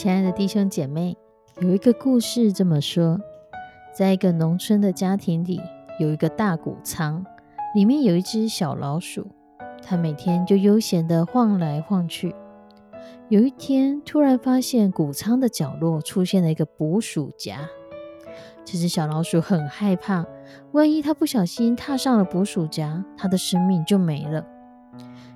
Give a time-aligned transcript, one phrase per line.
[0.00, 1.14] 亲爱的弟兄姐妹，
[1.60, 3.20] 有一个故事这么说：
[3.92, 5.60] 在一个农村的家庭里，
[5.98, 7.22] 有一个大谷仓，
[7.74, 9.26] 里面有一只小老鼠，
[9.84, 12.34] 它每天就悠闲地晃来晃去。
[13.28, 17.68] 有一天，突然发现谷仓的角落出现了一个捕鼠夹，
[18.64, 20.24] 这只小老鼠很害怕，
[20.72, 24.46] 万一它不小心踏上了捕鼠夹，它的生命就没了。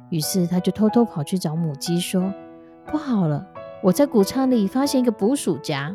[0.08, 2.32] 于是，它就偷偷跑去找母鸡说
[2.90, 3.46] ：“不好了！”
[3.84, 5.94] 我在谷仓里发现一个捕鼠夹，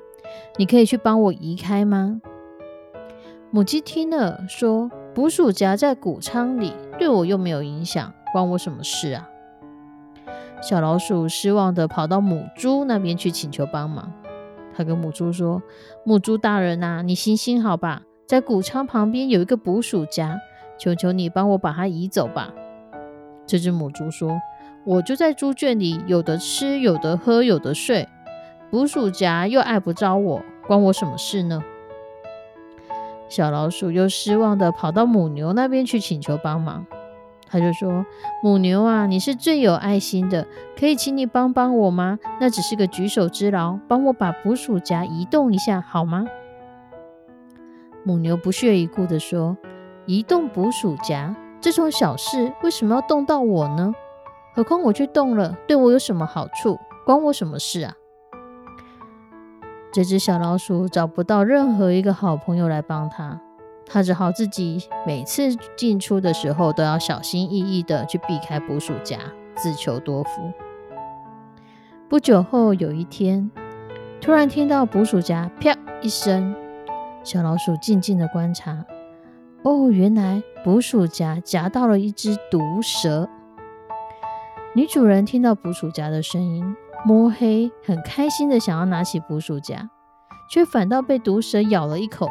[0.58, 2.22] 你可以去帮我移开吗？
[3.50, 9.28] 母鸡听了说：“捕鼠夹在谷仓里，对我又没有影响，关我什么事啊？”
[10.62, 14.14] 小老鼠失望的跑到母猪那边去请求帮忙。
[14.76, 15.64] 他跟母猪说
[16.06, 20.40] ：“母猪大人呐，你行行好吧，在谷仓旁边有一个捕鼠夹，
[20.78, 22.54] 求求你帮我把它移走吧。”
[23.48, 24.38] 这只母猪说。
[24.90, 28.10] 我就在猪圈里，有的吃，有的喝，有的睡。
[28.72, 31.64] 捕鼠夹又碍不着我，关我什么事呢？
[33.28, 36.88] 小老鼠又失望的跑到母牛那边去请求帮忙。
[37.48, 38.04] 他就说
[38.42, 42.18] ：“母牛啊，你是最有爱心的，可以请你帮帮我吗？
[42.42, 46.26] 那只是个举手之劳，帮我把捕鼠夹移动一下好吗？”
[48.04, 49.56] 母牛不屑一顾的说
[50.08, 53.94] ：“移动捕鼠夹这种小事，为什么要动到我呢？”
[54.54, 56.78] 何况我去动了，对我有什么好处？
[57.06, 57.94] 关我什么事啊？
[59.92, 63.40] 这只小老鼠找不到任何一个好朋友来帮它，
[63.86, 69.18] 它只好自己每次进出的时候都要小心翼翼的去避开捕鼠夹，
[69.56, 70.52] 自求多福。
[72.08, 73.50] 不久后，有一天，
[74.22, 76.56] 突然听到捕鼠夹啪一声，
[77.24, 78.86] 小老鼠静静的观察，
[79.64, 83.28] 哦，原来捕鼠夹夹到了一只毒蛇。
[84.80, 86.64] 女主人听到捕鼠夹的声音，
[87.06, 89.90] 摸黑很开心的想要拿起捕鼠夹，
[90.50, 92.30] 却反倒被毒蛇咬了一口。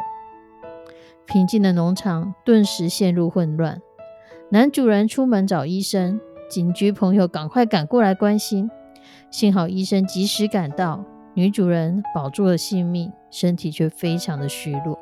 [1.27, 3.79] 平静的农场顿时陷入混乱。
[4.49, 8.67] 男主人出门找医生，警局朋友赶快赶过来关心。
[9.29, 11.05] 幸好医生及时赶到，
[11.35, 14.97] 女主人保住了性命，身体却非常的虚弱。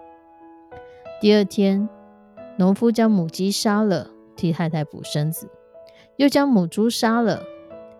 [1.21, 1.87] 第二天，
[2.57, 5.49] 农夫将母鸡杀了，替太太补身子。
[6.17, 7.43] 又将母猪杀了，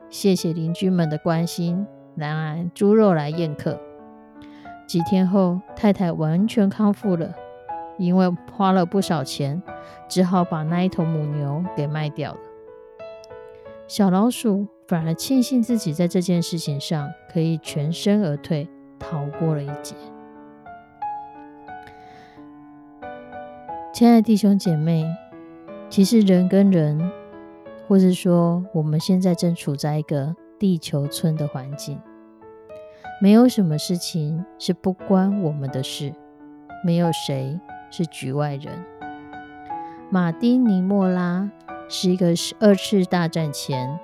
[0.10, 1.86] 谢谢邻居们的关心，
[2.16, 3.80] 然而猪肉来宴客。
[4.88, 7.32] 几天后，太太完全康复了，
[8.00, 9.62] 因为花了不少钱，
[10.10, 12.40] 只好把那一头母牛给卖掉了。
[13.88, 18.68] 小老鼠反而庆幸自己在这件事情上可以全身而退，
[18.98, 19.96] 逃过了一劫。
[23.94, 25.06] 亲爱的弟兄姐妹，
[25.88, 27.12] 其实人跟人。
[27.88, 31.98] 或是说，我们现在正处在一个地球村的环境，
[33.22, 36.14] 没有什么事情是不关我们的事，
[36.84, 37.58] 没有谁
[37.90, 38.84] 是局外人。
[40.10, 41.50] 马丁尼莫拉
[41.88, 43.98] 是一个二次大战前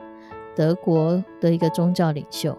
[0.55, 2.57] 德国的一个宗教领袖，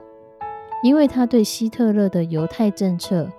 [0.83, 3.31] 因为他对希特勒的犹太政策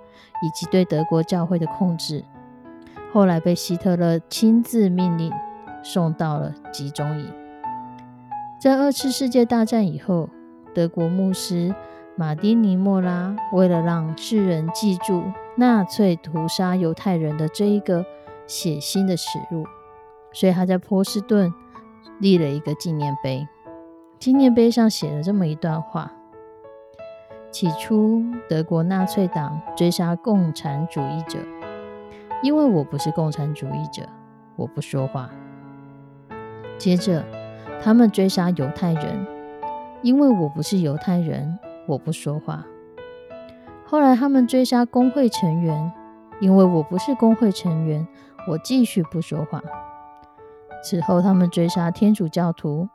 [0.42, 2.24] 以及对德国教会的控制，
[3.12, 5.32] 后来被希特勒亲自命令
[5.84, 7.32] 送到了集中营。
[8.58, 10.30] 在二次世界大战以后，
[10.74, 11.74] 德国牧师
[12.16, 15.22] 马丁尼莫拉为了让世人记住
[15.56, 18.04] 纳粹屠杀犹太人的这一个
[18.46, 19.64] 血腥的耻辱，
[20.32, 21.52] 所以他在波士顿
[22.18, 23.46] 立了一个纪念碑。
[24.18, 26.10] 纪念碑上写了这么一段话：
[27.50, 31.38] 起初，德国纳粹党追杀共产主义者，
[32.42, 34.02] 因为我不是共产主义者，
[34.56, 35.30] 我不说话。
[36.78, 37.22] 接着。
[37.82, 39.26] 他们追杀犹太人，
[40.02, 42.64] 因为我不是犹太人，我不说话。
[43.84, 45.92] 后来他们追杀工会成员，
[46.40, 48.06] 因为我不是工会成员，
[48.48, 49.62] 我继续不说话。
[50.82, 52.88] 此后他们追杀天主教徒，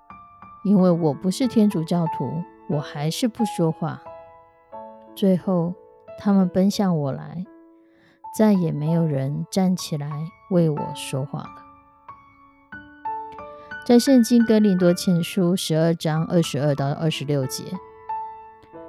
[0.64, 4.02] 因为我不是天主教徒，我还是不说话。
[5.16, 5.74] 最后
[6.18, 7.46] 他们奔向我来，
[8.38, 10.10] 再也没有人站起来
[10.52, 11.71] 为我说话了。
[13.84, 17.64] 在圣经哥林多前书十二章二十二到二十六节，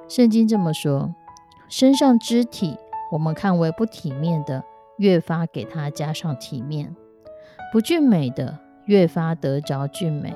[0.07, 1.13] 圣经这么说。
[1.67, 2.77] 身上肢体，
[3.11, 4.63] 我们看为不体面的，
[4.97, 6.95] 越发给它加上体面；
[7.71, 10.35] 不俊美的，越发得着俊美。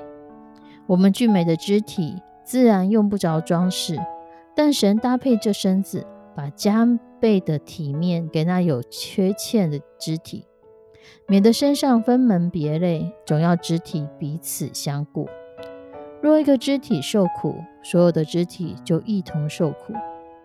[0.87, 3.95] 我们俊美的肢体，自然用不着装饰，
[4.55, 6.03] 但神搭配这身子，
[6.35, 6.83] 把加
[7.19, 10.47] 倍的体面给那有缺欠的肢体，
[11.27, 15.27] 免得身上分门别类，总要肢体彼此相顾。
[16.21, 19.93] 若一个肢体受苦，所有的肢体就一同受苦。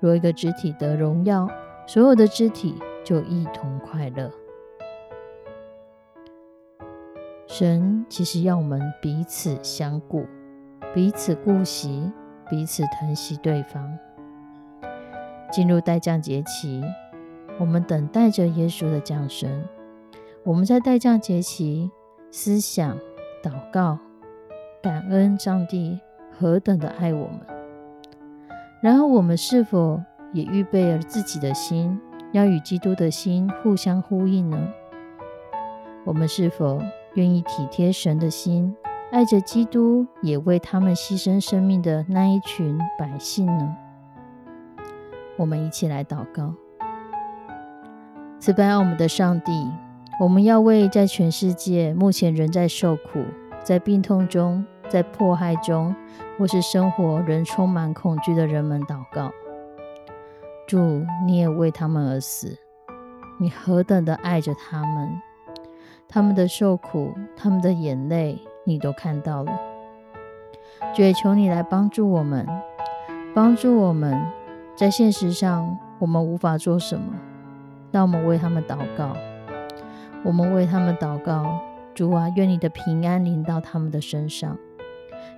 [0.00, 1.48] 若一个肢体得荣耀，
[1.86, 2.74] 所有的肢体
[3.04, 4.30] 就一同快乐。
[7.46, 10.26] 神其实要我们彼此相顾，
[10.94, 12.10] 彼此顾惜，
[12.48, 13.98] 彼此疼惜对方。
[15.50, 16.82] 进入代降节期，
[17.58, 19.64] 我们等待着耶稣的降生。
[20.44, 21.88] 我们在代降节期
[22.32, 22.98] 思想、
[23.44, 23.96] 祷告、
[24.82, 26.00] 感恩上帝
[26.32, 27.40] 何等的爱我们。
[28.80, 30.02] 然后，我们是否
[30.32, 31.96] 也预备了自己的心，
[32.32, 34.58] 要与基督的心互相呼应呢？
[36.04, 36.82] 我们是否
[37.14, 38.74] 愿意体贴神的心，
[39.12, 43.76] 爱着基督，也为他们牺牲生命的那一群百姓呢？
[45.36, 46.52] 我们一起来祷告：
[48.40, 49.70] 慈悲我们的上帝，
[50.22, 53.24] 我们要为在全世界目前仍在受苦、
[53.64, 54.64] 在病痛中。
[54.88, 55.96] 在迫害中，
[56.38, 59.32] 或是生活仍充满恐惧的人们祷告。
[60.66, 62.58] 主，你也为他们而死，
[63.38, 65.08] 你何等的爱着他们，
[66.06, 69.58] 他们的受苦，他们的眼泪，你都看到了。
[70.94, 72.46] 主，求你来帮助我们，
[73.34, 74.20] 帮助我们
[74.76, 77.14] 在现实上我们无法做什么，
[77.90, 79.16] 让我们为他们祷告。
[80.24, 81.60] 我们为他们祷告，
[81.94, 84.56] 主啊，愿你的平安临到他们的身上。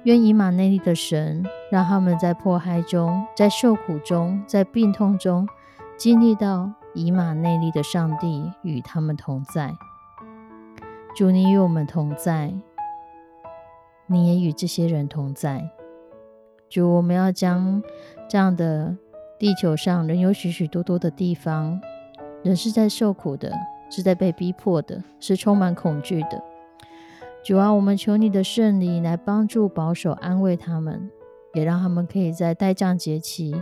[0.05, 5.49] 愿以马内利的神，让他们在迫害中、在受苦中、在病痛中，
[5.97, 9.75] 经历到以马内利的上帝与他们同在。
[11.17, 12.53] 主，你与我们同在，
[14.07, 15.71] 你也与这些人同在。
[16.69, 17.83] 主，我们要将
[18.29, 18.97] 这样的
[19.39, 21.81] 地球上仍有许许多多的地方，
[22.43, 23.53] 人是在受苦的，
[23.95, 26.43] 是在被逼迫的，是充满恐惧的。
[27.45, 31.09] 主啊，我们求你的圣灵来帮助、保守、安慰他们，
[31.53, 33.55] 也让他们可以在待降节期，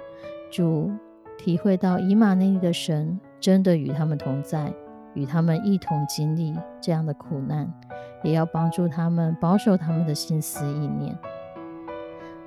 [0.50, 0.90] 主
[1.36, 4.72] 体会到以马内利的神真的与他们同在，
[5.12, 7.70] 与他们一同经历这样的苦难，
[8.22, 11.14] 也要帮助他们保守他们的心思意念。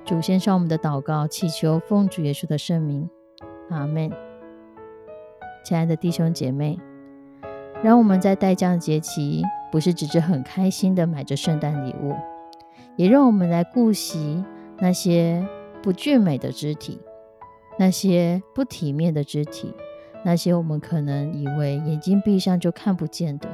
[0.04, 3.08] 主先上我们的祷告，祈求奉主耶稣的圣名，
[3.70, 4.10] 阿门。
[5.64, 6.78] 亲爱的弟兄姐妹，
[7.86, 9.44] 让我们在待降节期。
[9.70, 12.14] 不是只是很开心的买着圣诞礼物，
[12.94, 14.42] 也让我们来顾惜
[14.78, 15.46] 那些
[15.82, 16.98] 不俊美的肢体，
[17.78, 19.74] 那些不体面的肢体，
[20.24, 23.48] 那些我们可能以为眼睛闭上就看不见的。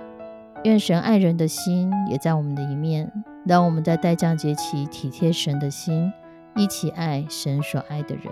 [0.64, 3.10] 愿神爱人的心也在我们的一面，
[3.44, 6.12] 让我们在待降节期体贴神的心，
[6.54, 8.26] 一起爱神所爱的人。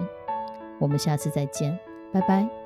[0.79, 1.77] 我们下次再见，
[2.13, 2.60] 拜拜。